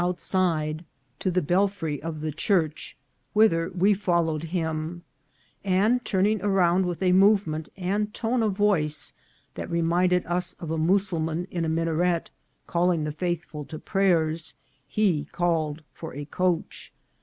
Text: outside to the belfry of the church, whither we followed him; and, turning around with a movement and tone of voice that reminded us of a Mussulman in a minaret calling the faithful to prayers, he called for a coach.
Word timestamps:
outside 0.03 0.83
to 1.19 1.29
the 1.29 1.43
belfry 1.43 2.01
of 2.01 2.21
the 2.21 2.31
church, 2.31 2.97
whither 3.33 3.69
we 3.69 3.93
followed 3.93 4.45
him; 4.45 5.03
and, 5.63 6.03
turning 6.03 6.41
around 6.41 6.87
with 6.87 7.03
a 7.03 7.11
movement 7.11 7.69
and 7.77 8.11
tone 8.11 8.41
of 8.41 8.51
voice 8.57 9.13
that 9.53 9.69
reminded 9.69 10.25
us 10.25 10.55
of 10.55 10.71
a 10.71 10.75
Mussulman 10.79 11.45
in 11.51 11.63
a 11.63 11.69
minaret 11.69 12.31
calling 12.65 13.03
the 13.03 13.11
faithful 13.11 13.63
to 13.65 13.77
prayers, 13.77 14.55
he 14.87 15.25
called 15.25 15.83
for 15.93 16.15
a 16.15 16.25
coach. 16.25 16.91